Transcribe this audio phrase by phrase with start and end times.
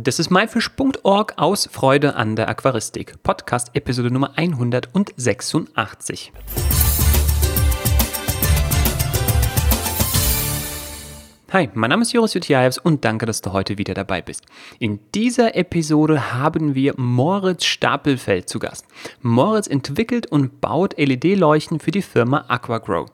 [0.00, 3.20] Das ist myfish.org aus Freude an der Aquaristik.
[3.24, 6.32] Podcast Episode Nummer 186.
[11.50, 14.44] Hi, mein Name ist Joris Jutjaevs und danke, dass du heute wieder dabei bist.
[14.78, 18.86] In dieser Episode haben wir Moritz Stapelfeld zu Gast.
[19.22, 23.06] Moritz entwickelt und baut LED-Leuchten für die Firma Aquagrow.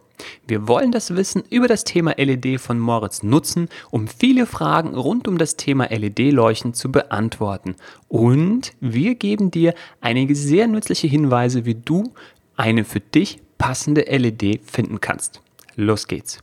[0.46, 5.28] Wir wollen das Wissen über das Thema LED von Moritz nutzen, um viele Fragen rund
[5.28, 7.76] um das Thema LED-Leuchten zu beantworten.
[8.08, 12.12] Und wir geben dir einige sehr nützliche Hinweise, wie du
[12.56, 15.40] eine für dich passende LED finden kannst.
[15.76, 16.38] Los geht's!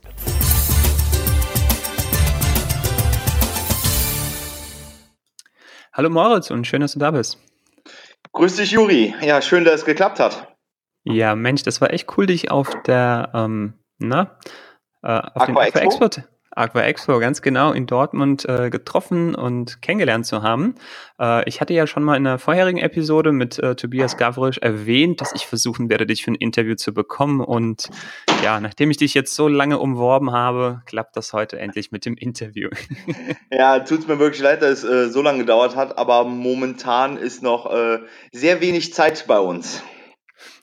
[5.92, 7.38] Hallo Moritz und schön, dass du da bist.
[8.32, 9.14] Grüß dich, Juri.
[9.20, 10.51] Ja, schön, dass es geklappt hat.
[11.04, 14.38] Ja, Mensch, das war echt cool, dich auf der, ähm, na,
[15.02, 15.80] äh, auf Aqua dem Aqua Expo?
[15.80, 20.74] Export Aqua Expo, ganz genau, in Dortmund äh, getroffen und kennengelernt zu haben.
[21.18, 25.22] Äh, ich hatte ja schon mal in einer vorherigen Episode mit äh, Tobias Gavrisch erwähnt,
[25.22, 27.40] dass ich versuchen werde, dich für ein Interview zu bekommen.
[27.40, 27.88] Und
[28.44, 32.16] ja, nachdem ich dich jetzt so lange umworben habe, klappt das heute endlich mit dem
[32.16, 32.68] Interview.
[33.50, 37.42] ja, tut mir wirklich leid, dass es äh, so lange gedauert hat, aber momentan ist
[37.42, 38.00] noch äh,
[38.30, 39.82] sehr wenig Zeit bei uns.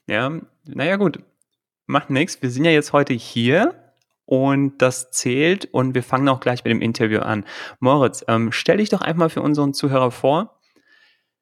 [0.09, 0.31] Ja,
[0.65, 1.19] naja gut,
[1.85, 2.41] macht nichts.
[2.41, 3.93] Wir sind ja jetzt heute hier
[4.25, 7.45] und das zählt und wir fangen auch gleich mit dem Interview an.
[7.79, 10.59] Moritz, ähm, stell dich doch einfach für unseren Zuhörer vor.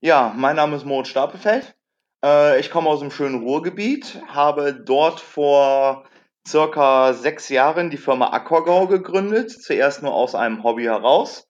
[0.02, 1.78] Ja, mein Name ist Moritz Stapelfeld.
[2.22, 6.04] Äh, ich komme aus dem schönen Ruhrgebiet, habe dort vor
[6.45, 11.47] circa sechs Jahren die Firma Aquagau gegründet, zuerst nur aus einem Hobby heraus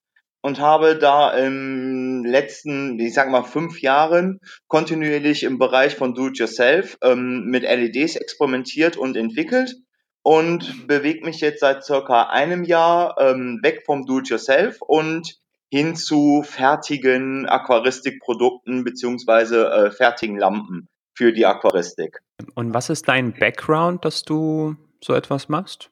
[0.48, 6.98] und habe da im letzten, ich sag mal, fünf Jahren kontinuierlich im Bereich von Do-it-yourself
[7.04, 9.76] ähm, mit LEDs experimentiert und entwickelt
[10.24, 15.36] und bewege mich jetzt seit circa einem Jahr ähm, weg vom Do-it-yourself und
[15.70, 22.20] hin zu fertigen Aquaristikprodukten beziehungsweise äh, fertigen Lampen für die Aquaristik.
[22.56, 25.90] Und was ist dein Background, dass du so etwas machst?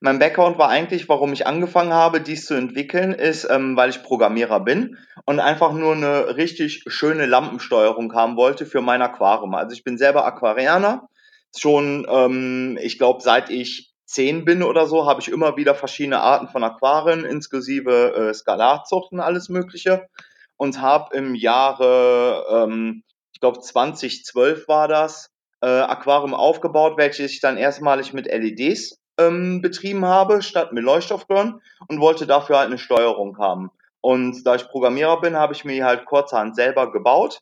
[0.00, 4.02] Mein Background war eigentlich, warum ich angefangen habe, dies zu entwickeln, ist, ähm, weil ich
[4.02, 9.54] Programmierer bin und einfach nur eine richtig schöne Lampensteuerung haben wollte für mein Aquarium.
[9.54, 11.08] Also ich bin selber Aquarianer.
[11.56, 16.20] Schon, ähm, ich glaube, seit ich zehn bin oder so, habe ich immer wieder verschiedene
[16.20, 20.08] Arten von Aquarien, inklusive äh, Skalarzuchten, alles Mögliche.
[20.56, 27.40] Und habe im Jahre, ähm, ich glaube 2012 war das, äh, Aquarium aufgebaut, welches ich
[27.40, 32.78] dann erstmalig mit LEDs ähm, betrieben habe, statt mit Leuchtstoffröhren und wollte dafür halt eine
[32.78, 33.70] Steuerung haben.
[34.00, 37.40] Und da ich Programmierer bin, habe ich mir halt kurzerhand selber gebaut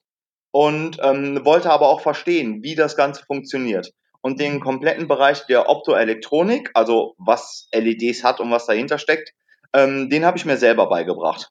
[0.51, 3.93] und ähm, wollte aber auch verstehen, wie das Ganze funktioniert.
[4.23, 9.33] Und den kompletten Bereich der Optoelektronik, also was LEDs hat und was dahinter steckt,
[9.73, 11.51] ähm, den habe ich mir selber beigebracht.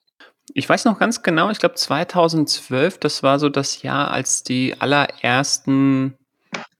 [0.54, 4.74] Ich weiß noch ganz genau, ich glaube 2012, das war so das Jahr, als die
[4.78, 6.18] allerersten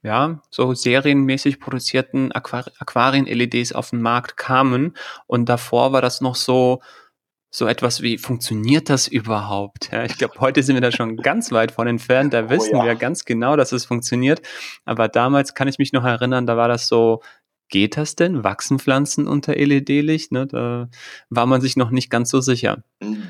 [0.02, 4.96] ja, so serienmäßig produzierten Aquar Aquarien-LEDs auf den Markt kamen.
[5.26, 6.80] Und davor war das noch so,
[7.50, 9.90] so etwas wie, funktioniert das überhaupt?
[9.90, 12.34] Ja, ich glaube, heute sind wir da schon ganz weit von entfernt.
[12.34, 12.84] Da oh wissen oh, ja.
[12.84, 14.42] wir ganz genau, dass es funktioniert.
[14.84, 17.20] Aber damals kann ich mich noch erinnern, da war das so,
[17.68, 18.44] geht das denn?
[18.44, 20.32] Wachsen Pflanzen unter LED-Licht?
[20.32, 20.88] Ne, da
[21.30, 22.84] war man sich noch nicht ganz so sicher.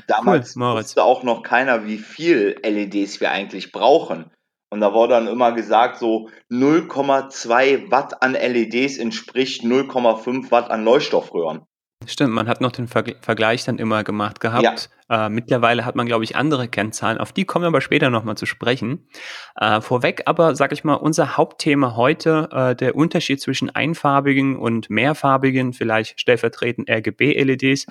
[0.06, 4.30] Damals cool, wusste auch noch keiner, wie viel LEDs wir eigentlich brauchen.
[4.70, 10.84] Und da wurde dann immer gesagt, so 0,2 Watt an LEDs entspricht 0,5 Watt an
[10.84, 11.62] Leuchtstoffröhren.
[12.04, 14.90] Stimmt, man hat noch den Vergleich dann immer gemacht gehabt.
[15.08, 15.26] Ja.
[15.26, 17.18] Äh, mittlerweile hat man, glaube ich, andere Kennzahlen.
[17.18, 19.08] Auf die kommen wir aber später nochmal zu sprechen.
[19.56, 24.90] Äh, vorweg aber, sag ich mal, unser Hauptthema heute, äh, der Unterschied zwischen einfarbigen und
[24.90, 27.86] mehrfarbigen, vielleicht stellvertretend RGB-LEDs.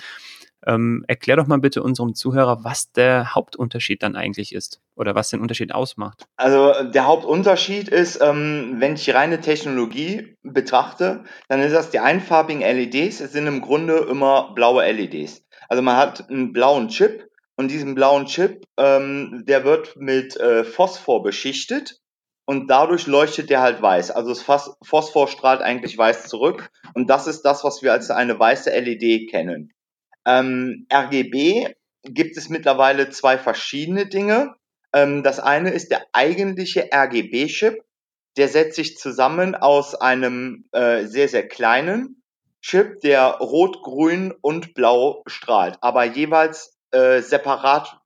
[0.65, 5.29] Ähm, erklär doch mal bitte unserem Zuhörer, was der Hauptunterschied dann eigentlich ist oder was
[5.29, 6.25] den Unterschied ausmacht.
[6.37, 12.61] Also der Hauptunterschied ist, ähm, wenn ich reine Technologie betrachte, dann ist das die einfarbigen
[12.61, 15.43] LEDs, es sind im Grunde immer blaue LEDs.
[15.69, 20.63] Also man hat einen blauen Chip und diesen blauen Chip, ähm, der wird mit äh,
[20.63, 21.99] Phosphor beschichtet
[22.45, 24.11] und dadurch leuchtet der halt weiß.
[24.11, 24.41] Also das
[24.83, 29.29] Phosphor strahlt eigentlich weiß zurück und das ist das, was wir als eine weiße LED
[29.29, 29.71] kennen.
[30.25, 34.55] Ähm, RGB gibt es mittlerweile zwei verschiedene Dinge.
[34.93, 37.83] Ähm, das eine ist der eigentliche RGB-Chip.
[38.37, 42.21] Der setzt sich zusammen aus einem äh, sehr, sehr kleinen
[42.61, 47.99] Chip, der rot, grün und blau strahlt, aber jeweils äh, separat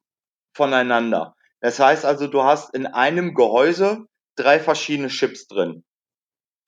[0.54, 1.34] voneinander.
[1.62, 4.06] Das heißt also, du hast in einem Gehäuse
[4.36, 5.84] drei verschiedene Chips drin.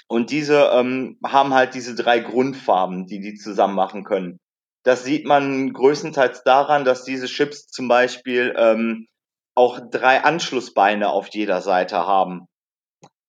[0.07, 4.39] Und diese ähm, haben halt diese drei Grundfarben, die die zusammen machen können.
[4.83, 9.07] Das sieht man größtenteils daran, dass diese Chips zum Beispiel ähm,
[9.56, 12.48] auch drei Anschlussbeine auf jeder Seite haben.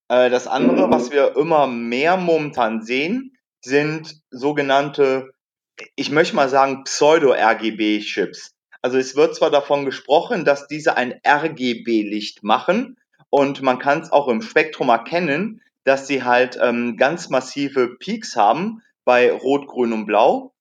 [0.08, 5.30] Äh, das andere, was wir immer mehr momentan sehen, sind sogenannte,
[5.96, 8.52] ich möchte mal sagen, Pseudo-RGB-Chips.
[8.82, 12.96] Also es wird zwar davon gesprochen, dass diese ein RGB-Licht machen
[13.30, 18.36] und man kann es auch im Spektrum erkennen, dass sie halt ähm, ganz massive Peaks
[18.36, 20.51] haben bei Rot, Grün und Blau.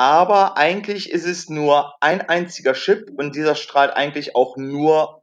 [0.00, 5.22] Aber eigentlich ist es nur ein einziger Chip und dieser strahlt eigentlich auch nur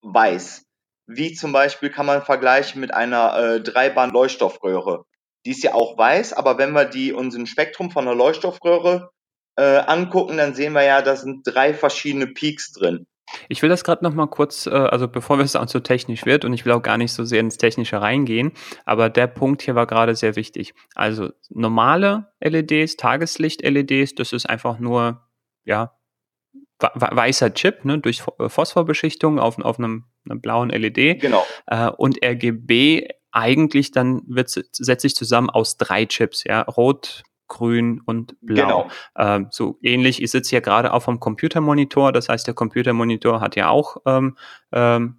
[0.00, 0.64] weiß.
[1.06, 5.04] Wie zum Beispiel kann man vergleichen mit einer äh, Dreibahn-Leuchtstoffröhre.
[5.44, 9.10] Die ist ja auch weiß, aber wenn wir die unseren Spektrum von einer Leuchtstoffröhre
[9.56, 13.06] äh, angucken, dann sehen wir ja, da sind drei verschiedene Peaks drin.
[13.48, 16.44] Ich will das gerade noch mal kurz, äh, also bevor es auch so technisch wird
[16.44, 18.52] und ich will auch gar nicht so sehr ins Technische reingehen,
[18.84, 20.74] aber der Punkt hier war gerade sehr wichtig.
[20.94, 25.22] Also normale LEDs, Tageslicht-LEDs, das ist einfach nur,
[25.64, 25.96] ja,
[26.78, 31.20] weißer Chip, ne, durch äh, Phosphorbeschichtung auf, auf einem, einem blauen LED.
[31.20, 31.46] Genau.
[31.66, 38.00] Äh, und RGB eigentlich dann wird, setzt sich zusammen aus drei Chips, ja, rot, grün
[38.04, 38.62] und blau.
[38.62, 38.90] Genau.
[39.16, 43.56] Ähm, so ähnlich, ich sitze hier gerade auch vom Computermonitor, das heißt, der Computermonitor hat
[43.56, 44.36] ja auch ähm,
[44.72, 45.18] ähm,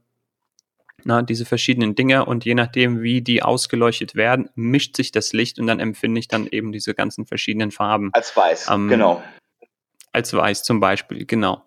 [1.05, 5.59] na, diese verschiedenen Dinge und je nachdem, wie die ausgeleuchtet werden, mischt sich das Licht
[5.59, 8.09] und dann empfinde ich dann eben diese ganzen verschiedenen Farben.
[8.13, 9.23] Als weiß, ähm, genau.
[10.11, 11.63] Als weiß zum Beispiel, genau.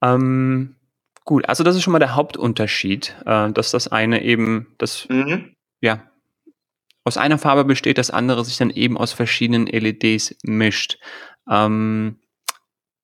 [0.00, 0.76] Ähm,
[1.24, 5.54] gut, also das ist schon mal der Hauptunterschied, äh, dass das eine eben das mhm.
[5.80, 6.02] ja
[7.04, 10.98] aus einer Farbe besteht, das andere sich dann eben aus verschiedenen LEDs mischt.
[11.48, 12.18] Ähm,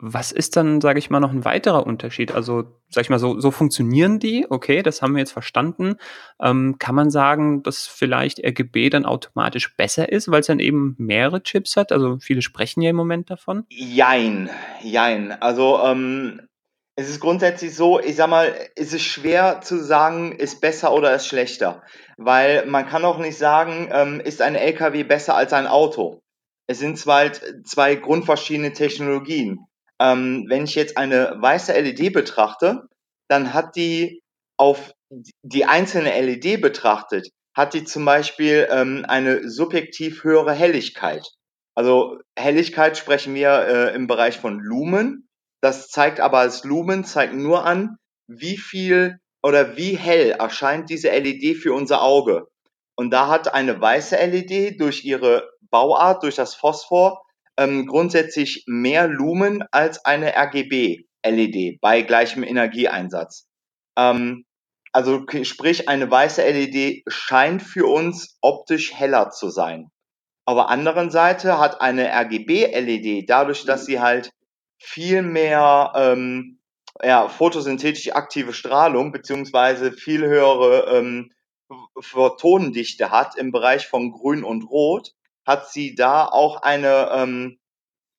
[0.02, 2.32] was ist dann, sage ich mal, noch ein weiterer Unterschied?
[2.32, 5.96] Also, sag ich mal, so, so funktionieren die, okay, das haben wir jetzt verstanden.
[6.40, 10.94] Ähm, kann man sagen, dass vielleicht RGB dann automatisch besser ist, weil es dann eben
[10.98, 11.92] mehrere Chips hat?
[11.92, 13.66] Also viele sprechen ja im Moment davon.
[13.68, 14.48] Jein,
[14.82, 15.32] jein.
[15.32, 16.40] Also ähm,
[17.00, 21.14] es ist grundsätzlich so, ich sag mal, es ist schwer zu sagen, ist besser oder
[21.14, 21.82] ist schlechter.
[22.18, 26.20] Weil man kann auch nicht sagen, ähm, ist ein LKW besser als ein Auto.
[26.66, 27.30] Es sind zwei,
[27.64, 29.60] zwei grundverschiedene Technologien.
[29.98, 32.86] Ähm, wenn ich jetzt eine weiße LED betrachte,
[33.28, 34.20] dann hat die
[34.58, 34.92] auf
[35.42, 41.26] die einzelne LED betrachtet, hat die zum Beispiel ähm, eine subjektiv höhere Helligkeit.
[41.74, 45.29] Also Helligkeit sprechen wir äh, im Bereich von Lumen
[45.60, 47.96] das zeigt aber als Lumen, zeigt nur an,
[48.26, 52.46] wie viel oder wie hell erscheint diese LED für unser Auge.
[52.96, 57.22] Und da hat eine weiße LED durch ihre Bauart, durch das Phosphor,
[57.56, 63.46] ähm, grundsätzlich mehr Lumen als eine RGB-LED bei gleichem Energieeinsatz.
[63.96, 64.44] Ähm,
[64.92, 69.90] also sprich, eine weiße LED scheint für uns optisch heller zu sein.
[70.46, 74.30] Auf der anderen Seite hat eine RGB-LED, dadurch, dass sie halt
[74.80, 76.58] viel mehr ähm,
[77.02, 81.30] ja, photosynthetisch aktive Strahlung beziehungsweise viel höhere ähm,
[82.00, 85.14] Photonendichte hat im Bereich von Grün und Rot,
[85.46, 87.58] hat sie da auch eine, ähm,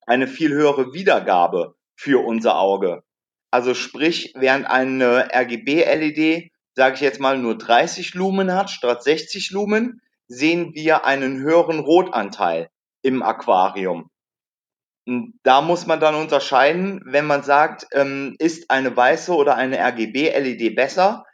[0.06, 3.02] eine viel höhere Wiedergabe für unser Auge.
[3.50, 9.50] Also sprich, während eine RGB-LED, sage ich jetzt mal, nur 30 Lumen hat statt 60
[9.50, 12.70] Lumen, sehen wir einen höheren Rotanteil
[13.02, 14.11] im Aquarium.
[15.42, 20.76] Da muss man dann unterscheiden, wenn man sagt, ähm, ist eine weiße oder eine RGB-LED
[20.76, 21.24] besser.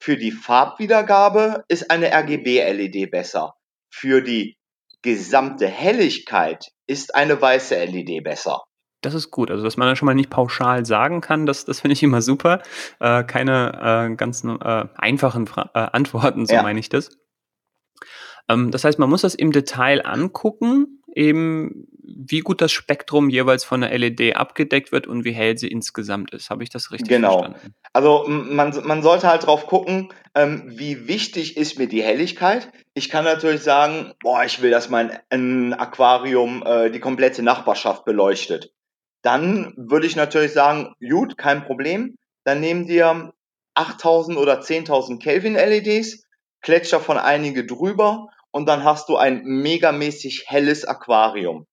[0.00, 3.54] Für die Farbwiedergabe ist eine RGB-LED besser.
[3.94, 4.56] Für die
[5.02, 8.62] gesamte Helligkeit ist eine weiße LED besser.
[9.02, 9.50] Das ist gut.
[9.50, 12.22] Also, dass man dann schon mal nicht pauschal sagen kann, das, das finde ich immer
[12.22, 12.62] super.
[13.00, 16.62] Äh, keine äh, ganz äh, einfachen Fra äh, Antworten, so ja.
[16.62, 17.10] meine ich das.
[18.48, 23.64] Ähm, das heißt, man muss das im Detail angucken eben, wie gut das Spektrum jeweils
[23.64, 26.50] von der LED abgedeckt wird und wie hell sie insgesamt ist.
[26.50, 27.40] Habe ich das richtig genau.
[27.40, 27.74] verstanden?
[27.92, 32.70] Also man, man sollte halt drauf gucken, ähm, wie wichtig ist mir die Helligkeit.
[32.94, 38.04] Ich kann natürlich sagen, boah, ich will, dass mein ein Aquarium äh, die komplette Nachbarschaft
[38.04, 38.72] beleuchtet.
[39.22, 42.16] Dann würde ich natürlich sagen, gut, kein Problem.
[42.44, 43.32] Dann nehmen dir
[43.74, 46.21] 8000 oder 10.000 Kelvin LEDs,
[46.62, 51.66] kletscht davon einige drüber und dann hast du ein megamäßig helles Aquarium.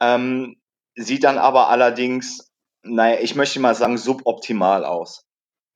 [0.00, 0.56] Ähm,
[0.96, 2.50] sieht dann aber allerdings,
[2.82, 5.24] naja, ich möchte mal sagen, suboptimal aus.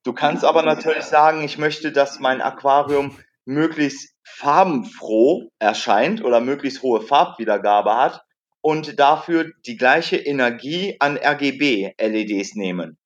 [0.05, 6.83] Du kannst aber natürlich sagen, ich möchte, dass mein Aquarium möglichst farbenfroh erscheint oder möglichst
[6.83, 8.23] hohe Farbwiedergabe hat
[8.61, 12.99] und dafür die gleiche Energie an RGB-LEDs nehmen.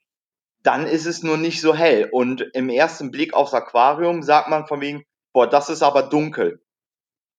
[0.62, 2.08] Dann ist es nur nicht so hell.
[2.10, 6.62] Und im ersten Blick aufs Aquarium sagt man von wegen, boah, das ist aber dunkel.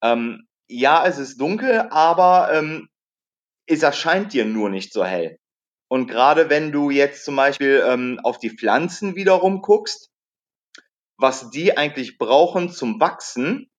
[0.02, 2.90] Ähm, ja, es ist dunkel, aber ähm,
[3.68, 5.40] es erscheint dir nur nicht so hell.
[5.88, 10.10] Und gerade wenn du jetzt zum Beispiel ähm, auf die Pflanzen wiederum guckst,
[11.18, 13.70] was die eigentlich brauchen zum Wachsen,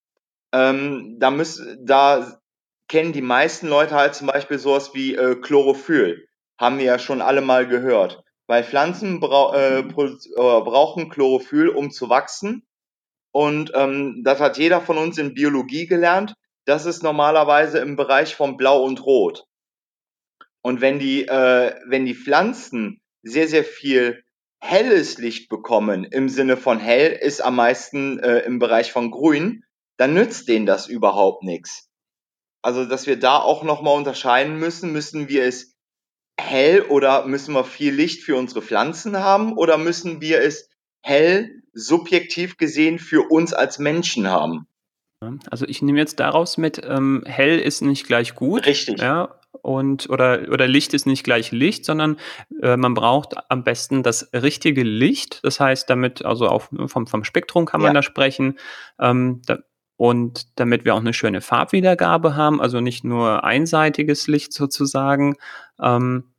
[0.53, 2.41] ähm, da, müssen, da
[2.89, 6.29] kennen die meisten Leute halt zum Beispiel sowas wie äh, Chlorophyll.
[6.59, 8.23] Haben wir ja schon alle mal gehört.
[8.47, 12.65] Weil Pflanzen brau äh, äh, brauchen Chlorophyll, um zu wachsen.
[13.35, 16.35] Und ähm, das hat jeder von uns in Biologie gelernt.
[16.67, 19.45] Das ist normalerweise im Bereich von Blau und Rot.
[20.63, 24.23] Und wenn die, äh, wenn die Pflanzen sehr, sehr viel
[24.61, 29.65] helles Licht bekommen, im Sinne von hell ist am meisten äh, im Bereich von grün,
[29.97, 31.91] dann nützt denen das überhaupt nichts.
[32.63, 35.75] Also, dass wir da auch nochmal unterscheiden müssen, müssen wir es
[36.39, 40.71] hell oder müssen wir viel Licht für unsere Pflanzen haben oder müssen wir es
[41.05, 44.67] hell subjektiv gesehen für uns als Menschen haben?
[45.51, 48.67] Also ich nehme jetzt daraus mit, ähm, hell ist nicht gleich gut.
[48.67, 49.01] Richtig.
[49.01, 52.19] Ja, und oder, oder Licht ist nicht gleich Licht, sondern
[52.63, 55.41] äh, man braucht am besten das richtige Licht.
[55.43, 57.95] Das heißt, damit, also auch vom, vom Spektrum kann man ja.
[57.95, 58.59] da sprechen.
[58.99, 59.59] Ähm, da,
[59.97, 65.37] und damit wir auch eine schöne Farbwiedergabe haben, also nicht nur einseitiges Licht sozusagen,
[65.81, 66.34] ähm,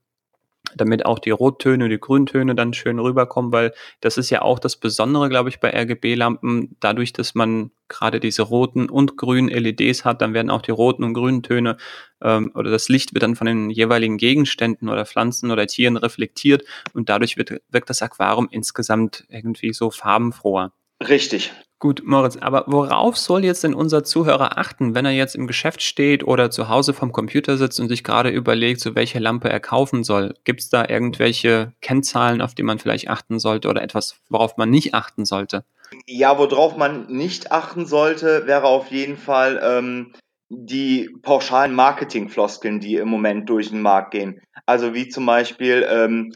[0.75, 4.75] damit auch die Rottöne, die Grüntöne dann schön rüberkommen, weil das ist ja auch das
[4.77, 6.75] Besondere, glaube ich, bei RGB-Lampen.
[6.79, 11.03] Dadurch, dass man gerade diese roten und grünen LEDs hat, dann werden auch die roten
[11.03, 11.77] und grünen Töne
[12.22, 16.63] ähm, oder das Licht wird dann von den jeweiligen Gegenständen oder Pflanzen oder Tieren reflektiert
[16.93, 20.74] und dadurch wird, wirkt das Aquarium insgesamt irgendwie so farbenfroher.
[21.07, 21.51] Richtig.
[21.86, 25.84] Gut, Moritz, aber worauf soll jetzt denn unser Zuhörer achten, wenn er jetzt im Geschäft
[25.84, 29.60] steht oder zu Hause vom Computer sitzt und sich gerade überlegt, so welche Lampe er
[29.60, 30.34] kaufen soll?
[30.46, 34.72] Gibt es da irgendwelche Kennzahlen, auf die man vielleicht achten sollte oder etwas, worauf man
[34.72, 35.63] nicht achten sollte?
[36.08, 40.13] Ja, worauf man nicht achten sollte, wäre auf jeden Fall ähm,
[40.50, 44.42] die pauschalen Marketingfloskeln, die im Moment durch den Markt gehen.
[44.65, 46.34] Also wie zum Beispiel ähm,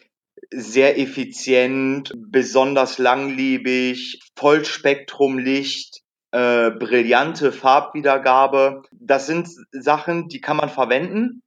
[0.52, 6.02] sehr effizient, besonders langlebig, Vollspektrumlicht,
[6.32, 8.84] äh, brillante Farbwiedergabe.
[8.92, 11.42] Das sind Sachen, die kann man verwenden,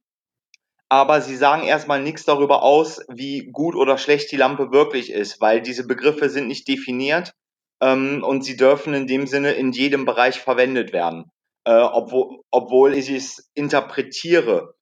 [0.89, 5.41] aber sie sagen erstmal nichts darüber aus, wie gut oder schlecht die Lampe wirklich ist,
[5.41, 7.33] weil diese Begriffe sind nicht definiert
[7.81, 11.31] ähm, und sie dürfen in dem Sinne in jedem Bereich verwendet werden.
[11.65, 14.75] Äh, obwohl, obwohl ich es interpretiere.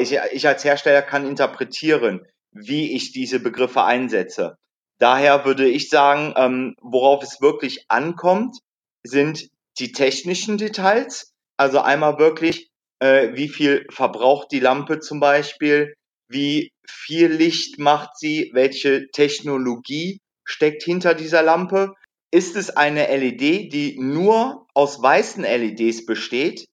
[0.00, 4.56] Ich, ich als Hersteller kann interpretieren, wie ich diese Begriffe einsetze.
[4.98, 8.58] Daher würde ich sagen, ähm, worauf es wirklich ankommt,
[9.04, 11.32] sind die technischen Details.
[11.56, 12.68] Also einmal wirklich,
[13.00, 15.94] äh, wie viel verbraucht die Lampe zum Beispiel,
[16.28, 21.94] wie viel Licht macht sie, welche Technologie steckt hinter dieser Lampe.
[22.30, 26.66] Ist es eine LED, die nur aus weißen LEDs besteht,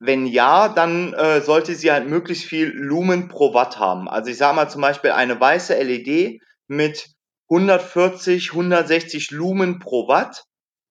[0.00, 4.08] wenn ja, dann äh, sollte sie halt möglichst viel Lumen pro Watt haben.
[4.08, 7.10] Also ich sage mal zum Beispiel eine weiße LED mit
[7.50, 10.44] 140, 160 Lumen pro Watt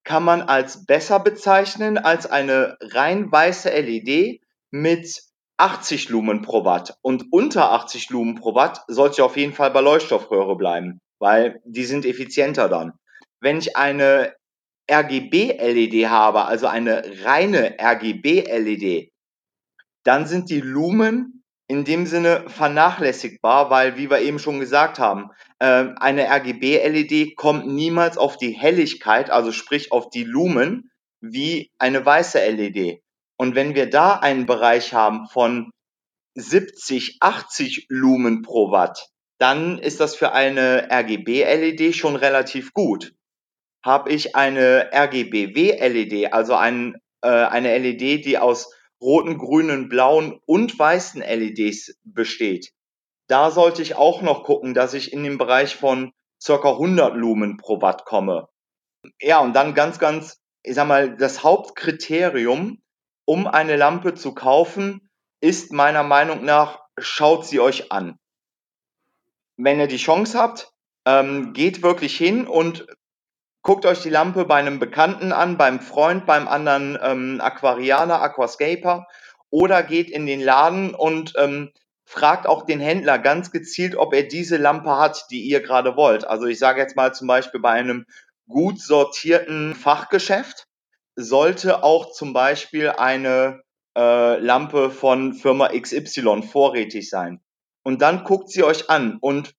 [0.03, 5.23] kann man als besser bezeichnen als eine rein weiße LED mit
[5.57, 6.97] 80 Lumen pro Watt.
[7.01, 11.83] Und unter 80 Lumen pro Watt sollte auf jeden Fall bei Leuchtstoffröhre bleiben, weil die
[11.83, 12.93] sind effizienter dann.
[13.41, 14.33] Wenn ich eine
[14.89, 19.12] RGB-LED habe, also eine reine RGB-LED,
[20.03, 25.29] dann sind die Lumen in dem Sinne vernachlässigbar, weil, wie wir eben schon gesagt haben,
[25.60, 30.89] ähm, eine RGB-LED kommt niemals auf die Helligkeit, also sprich auf die Lumen,
[31.22, 33.01] wie eine weiße LED.
[33.38, 35.69] Und wenn wir da einen Bereich haben von
[36.36, 43.13] 70, 80 Lumen pro Watt, dann ist das für eine RGB-LED schon relativ gut
[43.83, 50.77] habe ich eine RGBW-LED, also ein, äh, eine LED, die aus roten, grünen, blauen und
[50.77, 52.71] weißen LEDs besteht.
[53.27, 57.57] Da sollte ich auch noch gucken, dass ich in den Bereich von circa 100 Lumen
[57.57, 58.48] pro Watt komme.
[59.21, 62.81] Ja, und dann ganz, ganz, ich sag mal, das Hauptkriterium,
[63.25, 65.09] um eine Lampe zu kaufen,
[65.41, 68.17] ist meiner Meinung nach, schaut sie euch an.
[69.55, 70.71] Wenn ihr die Chance habt,
[71.05, 72.88] ähm, geht wirklich hin und
[73.69, 79.05] guckt euch die Lampe bei einem Bekannten an, beim Freund, beim anderen ähm, Aquarianer, Aquascaper
[79.51, 81.69] oder geht in den Laden und ähm,
[82.03, 86.25] fragt auch den Händler ganz gezielt, ob er diese Lampe hat, die ihr gerade wollt.
[86.25, 88.07] Also ich sage jetzt mal zum Beispiel bei einem
[88.47, 90.65] gut sortierten Fachgeschäft
[91.15, 93.61] sollte auch zum Beispiel eine
[93.95, 97.39] äh, Lampe von Firma XY vorrätig sein.
[97.83, 99.53] Und dann guckt sie euch an und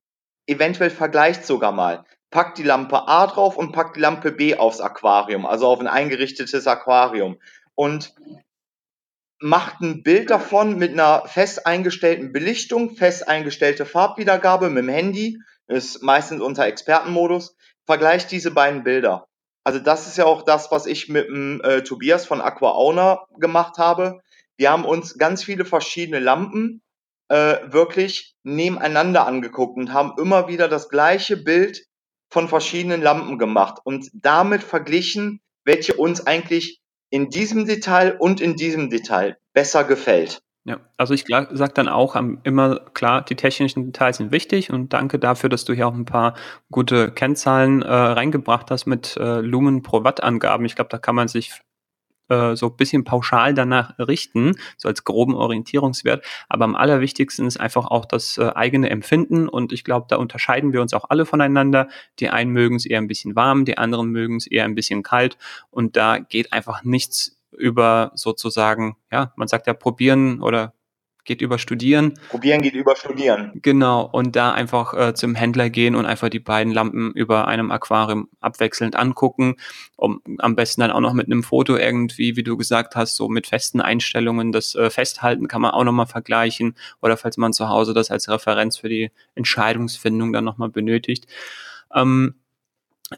[0.49, 4.81] eventuell vergleicht sogar mal packt die Lampe A drauf und packt die Lampe B aufs
[4.81, 7.39] Aquarium, also auf ein eingerichtetes Aquarium.
[7.75, 8.15] Und
[9.41, 15.39] macht ein Bild davon mit einer fest eingestellten Belichtung, fest eingestellte Farbwiedergabe mit dem Handy,
[15.67, 17.57] ist meistens unter Expertenmodus,
[17.87, 19.27] vergleicht diese beiden Bilder.
[19.65, 23.79] Also das ist ja auch das, was ich mit dem äh, Tobias von Aquaona gemacht
[23.79, 24.21] habe.
[24.57, 26.83] Wir haben uns ganz viele verschiedene Lampen
[27.29, 31.87] äh, wirklich nebeneinander angeguckt und haben immer wieder das gleiche Bild
[32.31, 38.57] von verschiedenen Lampen gemacht und damit verglichen, welche uns eigentlich in diesem Detail und in
[38.57, 40.41] diesem Detail besser gefällt.
[40.65, 45.19] Ja, also ich sage dann auch immer klar, die technischen Details sind wichtig und danke
[45.19, 46.35] dafür, dass du hier auch ein paar
[46.71, 50.67] gute Kennzahlen äh, reingebracht hast mit äh, Lumen pro Watt Angaben.
[50.67, 51.63] Ich glaube, da kann man sich
[52.31, 56.25] äh, so ein bisschen pauschal danach richten, so als groben Orientierungswert.
[56.49, 60.73] Aber am allerwichtigsten ist einfach auch das äh, eigene Empfinden und ich glaube, da unterscheiden
[60.73, 61.89] wir uns auch alle voneinander.
[62.19, 65.03] Die einen mögen es eher ein bisschen warm, die anderen mögen es eher ein bisschen
[65.03, 65.37] kalt
[65.71, 70.73] und da geht einfach nichts über sozusagen, ja, man sagt ja probieren oder
[71.25, 72.15] geht über Studieren.
[72.29, 73.53] Probieren geht über Studieren.
[73.63, 77.71] Genau, und da einfach äh, zum Händler gehen und einfach die beiden Lampen über einem
[77.71, 79.57] Aquarium abwechselnd angucken.
[79.97, 83.29] Um, am besten dann auch noch mit einem Foto irgendwie, wie du gesagt hast, so
[83.29, 84.53] mit festen Einstellungen.
[84.53, 86.77] Das äh, Festhalten kann man auch nochmal vergleichen.
[87.03, 91.27] Oder falls man zu Hause das als Referenz für die Entscheidungsfindung dann nochmal benötigt.
[91.95, 92.35] Ähm,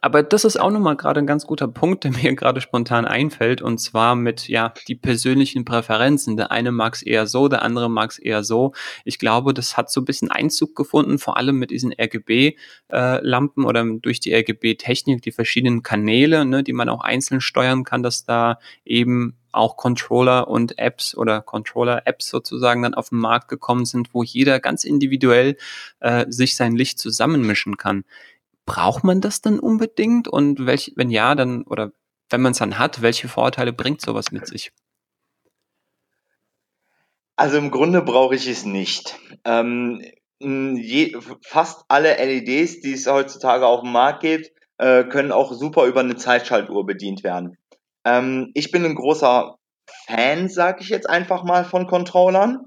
[0.01, 3.61] aber das ist auch nochmal gerade ein ganz guter Punkt, der mir gerade spontan einfällt,
[3.61, 6.37] und zwar mit ja die persönlichen Präferenzen.
[6.37, 8.73] Der eine mag es eher so, der andere mag es eher so.
[9.05, 13.67] Ich glaube, das hat so ein bisschen Einzug gefunden, vor allem mit diesen RGB-Lampen äh,
[13.67, 18.25] oder durch die RGB-Technik, die verschiedenen Kanäle, ne, die man auch einzeln steuern kann, dass
[18.25, 24.15] da eben auch Controller und Apps oder Controller-Apps sozusagen dann auf den Markt gekommen sind,
[24.15, 25.59] wo jeder ganz individuell
[26.01, 28.05] äh, sich sein Licht zusammenmischen kann
[28.67, 30.29] braucht man das dann unbedingt?
[30.29, 31.93] Und welch, wenn ja, dann, oder
[32.31, 34.73] wenn man es dann hat, welche Vorteile bringt sowas mit sich?
[37.37, 39.19] Also im Grunde brauche ich es nicht.
[39.45, 40.03] Ähm,
[40.41, 45.87] je, fast alle LEDs, die es heutzutage auf dem Markt gibt, äh, können auch super
[45.87, 47.57] über eine Zeitschaltuhr bedient werden.
[48.05, 49.57] Ähm, ich bin ein großer
[50.07, 52.65] Fan, sage ich jetzt einfach mal, von Controllern,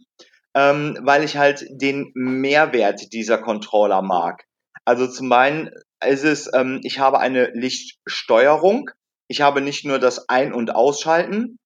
[0.53, 4.45] ähm, weil ich halt den Mehrwert dieser Controller mag.
[4.85, 5.71] Also zum einen
[6.03, 8.89] ist es, ähm, ich habe eine Lichtsteuerung.
[9.27, 11.57] Ich habe nicht nur das Ein- und Ausschalten.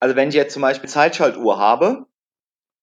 [0.00, 2.06] Also wenn ich jetzt zum Beispiel Zeitschaltuhr habe,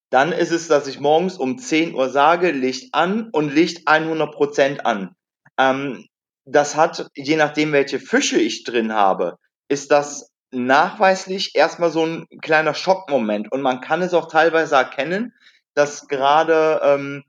[0.09, 4.81] dann ist es, dass ich morgens um 10 Uhr sage, Licht an und Licht 100%
[4.81, 5.15] an.
[5.57, 6.07] Ähm,
[6.45, 9.37] das hat, je nachdem, welche Fische ich drin habe,
[9.69, 13.51] ist das nachweislich erstmal so ein kleiner Schockmoment.
[13.51, 15.33] Und man kann es auch teilweise erkennen,
[15.73, 17.23] dass gerade ähm,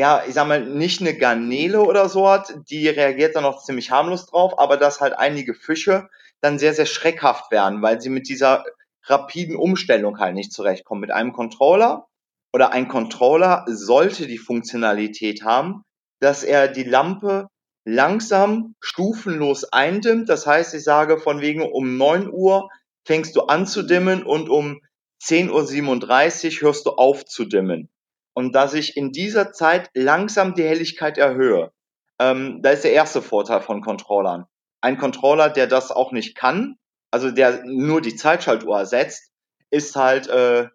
[0.00, 3.90] ja, ich sag mal, nicht eine Garnele oder so hat, die reagiert dann noch ziemlich
[3.90, 6.08] harmlos drauf, aber dass halt einige Fische
[6.40, 8.64] dann sehr, sehr schreckhaft werden, weil sie mit dieser
[9.04, 11.02] rapiden Umstellung halt nicht zurechtkommen.
[11.02, 12.06] Mit einem Controller
[12.50, 15.82] oder ein Controller sollte die Funktionalität haben,
[16.18, 17.48] dass er die Lampe
[17.84, 20.30] langsam stufenlos eindimmt.
[20.30, 22.70] Das heißt, ich sage von wegen um 9 Uhr
[23.04, 24.80] fängst du an zu dimmen und um
[25.22, 27.90] 10.37 Uhr hörst du auf zu dimmen
[28.34, 31.72] und dass ich in dieser Zeit langsam die Helligkeit erhöhe.
[32.18, 34.46] Ähm, da ist der erste Vorteil von Controllern.
[34.82, 36.76] Ein Controller, der das auch nicht kann,
[37.10, 39.30] also der nur die Zeitschaltuhr ersetzt,
[39.70, 40.68] ist halt, äh,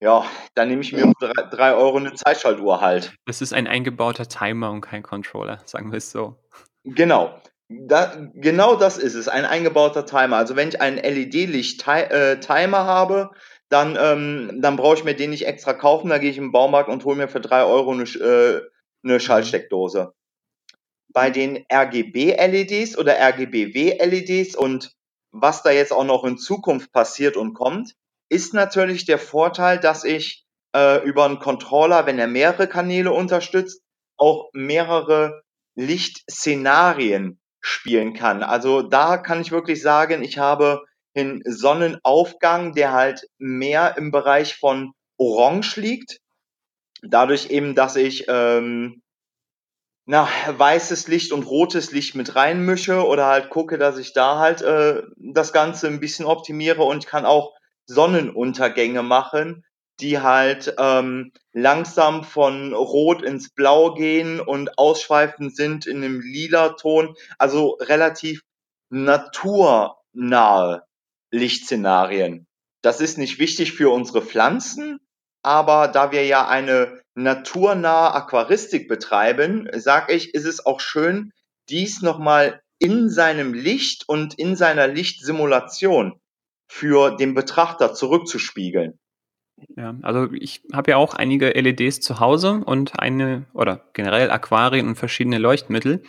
[0.00, 3.14] ja, da nehme ich mir um drei, drei Euro eine Zeitschaltuhr halt.
[3.26, 6.36] Das ist ein eingebauter Timer und kein Controller, sagen wir es so.
[6.84, 7.40] Genau.
[7.68, 10.36] Da, genau das ist es, ein eingebauter Timer.
[10.36, 13.30] Also wenn ich einen LED-Licht-Timer äh, habe,
[13.74, 16.08] dann, ähm, dann brauche ich mir den nicht extra kaufen.
[16.08, 18.62] Da gehe ich im Baumarkt und hole mir für drei Euro eine, äh,
[19.02, 20.14] eine Schaltsteckdose.
[21.08, 24.92] Bei den RGB-LEDs oder RGBW-LEDs und
[25.32, 27.96] was da jetzt auch noch in Zukunft passiert und kommt,
[28.28, 33.82] ist natürlich der Vorteil, dass ich äh, über einen Controller, wenn er mehrere Kanäle unterstützt,
[34.16, 35.42] auch mehrere
[35.74, 38.44] Lichtszenarien spielen kann.
[38.44, 44.56] Also da kann ich wirklich sagen, ich habe hin Sonnenaufgang, der halt mehr im Bereich
[44.56, 46.18] von Orange liegt.
[47.02, 49.02] Dadurch eben, dass ich ähm,
[50.06, 54.60] na, weißes Licht und rotes Licht mit reinmische oder halt gucke, dass ich da halt
[54.60, 57.54] äh, das Ganze ein bisschen optimiere und kann auch
[57.86, 59.64] Sonnenuntergänge machen,
[60.00, 66.70] die halt ähm, langsam von Rot ins Blau gehen und ausschweifend sind in einem lila
[66.70, 68.42] Ton, also relativ
[68.90, 70.82] naturnahe
[71.34, 72.46] Lichtszenarien.
[72.82, 74.98] Das ist nicht wichtig für unsere Pflanzen,
[75.42, 81.32] aber da wir ja eine naturnahe Aquaristik betreiben, sage ich, ist es auch schön,
[81.68, 86.20] dies nochmal in seinem Licht und in seiner Lichtsimulation
[86.68, 88.98] für den Betrachter zurückzuspiegeln.
[89.76, 94.88] Ja, also ich habe ja auch einige LEDs zu Hause und eine oder generell Aquarien
[94.88, 96.02] und verschiedene Leuchtmittel.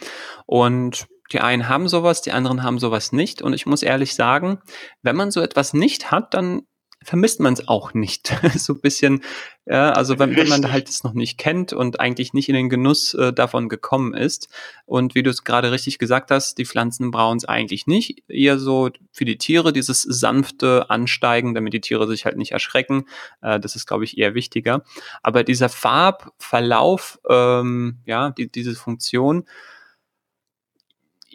[0.46, 3.42] Und die einen haben sowas, die anderen haben sowas nicht.
[3.42, 4.60] Und ich muss ehrlich sagen,
[5.02, 6.64] wenn man so etwas nicht hat, dann
[7.06, 8.36] vermisst man es auch nicht.
[8.58, 9.22] so ein bisschen,
[9.66, 12.70] ja, also wenn, wenn man halt es noch nicht kennt und eigentlich nicht in den
[12.70, 14.50] Genuss äh, davon gekommen ist.
[14.86, 18.24] Und wie du es gerade richtig gesagt hast, die Pflanzen brauchen es eigentlich nicht.
[18.28, 23.06] Eher so für die Tiere dieses sanfte Ansteigen, damit die Tiere sich halt nicht erschrecken.
[23.42, 24.84] Äh, das ist, glaube ich, eher wichtiger.
[25.22, 29.46] Aber dieser Farbverlauf, ähm, ja, die, diese Funktion,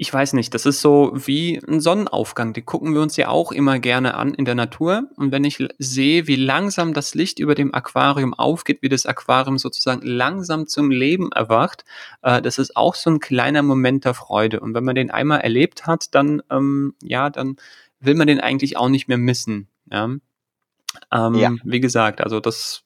[0.01, 2.55] ich weiß nicht, das ist so wie ein Sonnenaufgang.
[2.55, 5.11] Die gucken wir uns ja auch immer gerne an in der Natur.
[5.17, 9.59] Und wenn ich sehe, wie langsam das Licht über dem Aquarium aufgeht, wie das Aquarium
[9.59, 11.85] sozusagen langsam zum Leben erwacht,
[12.23, 14.61] äh, das ist auch so ein kleiner Moment der Freude.
[14.61, 17.57] Und wenn man den einmal erlebt hat, dann, ähm, ja, dann
[18.01, 19.69] will man den eigentlich auch nicht mehr missen.
[19.93, 20.05] Ja?
[21.13, 21.53] Ähm, ja.
[21.63, 22.85] Wie gesagt, also das